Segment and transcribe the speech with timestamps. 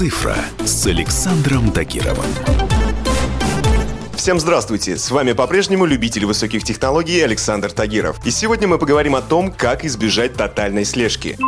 [0.00, 2.79] «Цифра» с Александром Тагировым.
[4.20, 4.98] Всем здравствуйте!
[4.98, 8.20] С вами по-прежнему любитель высоких технологий Александр Тагиров.
[8.26, 11.38] И сегодня мы поговорим о том, как избежать тотальной слежки.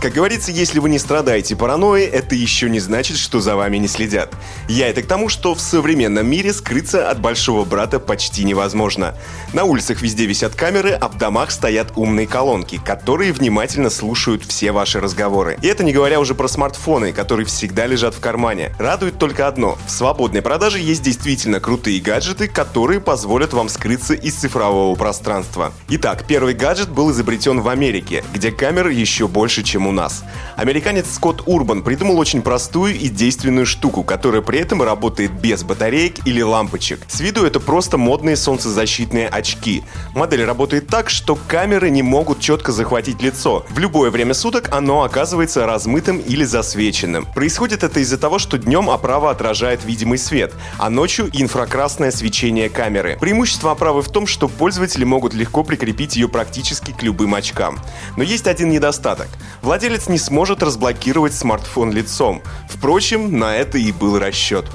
[0.00, 3.86] Как говорится, если вы не страдаете паранойей, это еще не значит, что за вами не
[3.86, 4.34] следят.
[4.66, 9.14] Я это к тому, что в современном мире скрыться от большого брата почти невозможно.
[9.52, 14.72] На улицах везде висят камеры, а в домах стоят умные колонки, которые внимательно слушают все
[14.72, 15.58] ваши разговоры.
[15.60, 18.74] И это не говоря уже про смартфоны, которые всегда лежат в кармане.
[18.78, 19.76] Радует только одно.
[19.86, 25.72] В свободной продаже есть действительно крутые гаджеты, которые позволят вам скрыться из цифрового пространства.
[25.88, 30.22] Итак, первый гаджет был изобретен в Америке, где камер еще больше, чем у нас.
[30.56, 36.24] Американец Скотт Урбан придумал очень простую и действенную штуку, которая при этом работает без батареек
[36.24, 37.00] или лампочек.
[37.08, 39.82] С виду это просто модные солнцезащитные очки.
[40.14, 43.66] Модель работает так, что камеры не могут четко захватить лицо.
[43.68, 47.26] В любое время суток оно оказывается размытым или засвеченным.
[47.34, 53.16] Происходит это из-за того, что днем оправа отражает видимый свет, а ночью инфракрасное свечение камеры.
[53.20, 57.78] Преимущество оправы в том, что пользователи могут легко прикрепить ее практически к любым очкам.
[58.16, 59.28] Но есть один недостаток.
[59.62, 62.42] Владелец не сможет разблокировать смартфон лицом.
[62.68, 64.66] Впрочем, на это и был расчет.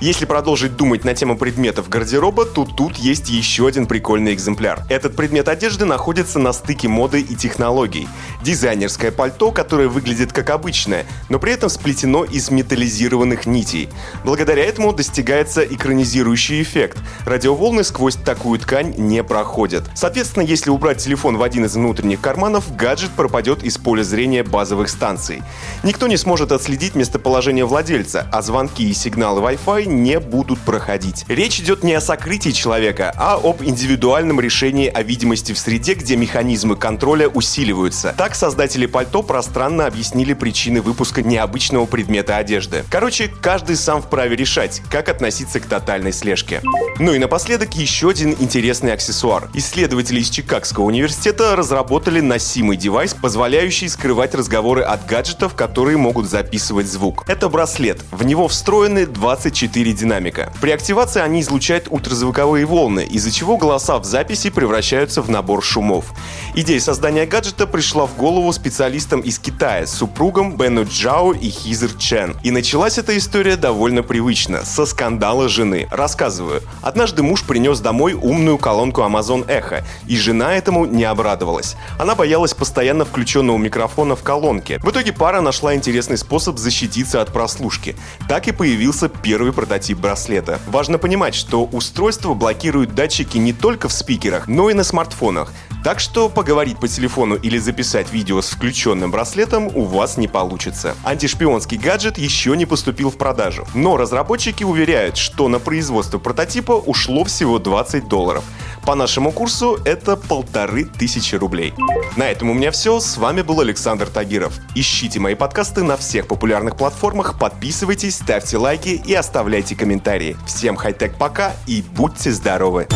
[0.00, 4.84] Если продолжить думать на тему предметов гардероба, то тут есть еще один прикольный экземпляр.
[4.90, 8.08] Этот предмет одежды находится на стыке моды и технологий.
[8.42, 13.88] Дизайнерское пальто, которое выглядит как обычное, но при этом сплетено из металлизированных нитей.
[14.24, 16.83] Благодаря этому достигается экранизирующий эффект.
[17.24, 19.84] Радиоволны сквозь такую ткань не проходят.
[19.94, 24.88] Соответственно, если убрать телефон в один из внутренних карманов, гаджет пропадет из поля зрения базовых
[24.88, 25.42] станций.
[25.82, 31.24] Никто не сможет отследить местоположение владельца, а звонки и сигналы Wi-Fi не будут проходить.
[31.28, 36.16] Речь идет не о сокрытии человека, а об индивидуальном решении о видимости в среде, где
[36.16, 38.14] механизмы контроля усиливаются.
[38.16, 42.84] Так создатели пальто пространно объяснили причины выпуска необычного предмета одежды.
[42.90, 46.60] Короче, каждый сам вправе решать, как относиться к тотальной слежке.
[47.00, 49.50] Ну и напоследок еще один интересный аксессуар.
[49.52, 56.86] Исследователи из Чикагского университета разработали носимый девайс, позволяющий скрывать разговоры от гаджетов, которые могут записывать
[56.86, 57.24] звук.
[57.26, 58.00] Это браслет.
[58.12, 60.52] В него встроены 24 динамика.
[60.60, 66.12] При активации они излучают ультразвуковые волны, из-за чего голоса в записи превращаются в набор шумов.
[66.54, 72.36] Идея создания гаджета пришла в голову специалистам из Китая, супругам Бену Джао и Хизер Чен.
[72.44, 75.88] И началась эта история довольно привычно, со скандала жены.
[75.90, 76.62] Рассказываю.
[76.82, 81.76] Однажды муж принес домой умную колонку Amazon Echo, и жена этому не обрадовалась.
[81.98, 84.78] Она боялась постоянно включенного микрофона в колонке.
[84.82, 87.96] В итоге пара нашла интересный способ защититься от прослушки.
[88.28, 90.58] Так и появился первый прототип браслета.
[90.66, 95.52] Важно понимать, что устройство блокирует датчики не только в спикерах, но и на смартфонах.
[95.84, 100.96] Так что поговорить по телефону или записать видео с включенным браслетом у вас не получится.
[101.04, 106.18] Антишпионский гаджет еще не поступил в продажу, но разработчики уверяют, что на производство
[106.54, 108.44] прототипа ушло всего 20 долларов.
[108.86, 111.72] По нашему курсу это полторы тысячи рублей.
[112.16, 113.00] На этом у меня все.
[113.00, 114.54] С вами был Александр Тагиров.
[114.74, 120.36] Ищите мои подкасты на всех популярных платформах, подписывайтесь, ставьте лайки и оставляйте комментарии.
[120.46, 122.86] Всем хай-тек пока и будьте здоровы!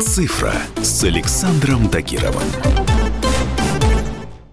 [0.00, 2.42] «Цифра» с Александром Тагировым.